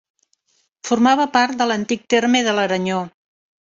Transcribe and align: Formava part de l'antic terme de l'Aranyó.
Formava 0.89 1.29
part 1.37 1.61
de 1.63 1.69
l'antic 1.71 2.11
terme 2.17 2.45
de 2.51 2.61
l'Aranyó. 2.61 3.09